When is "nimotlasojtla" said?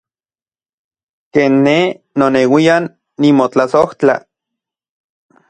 3.21-4.15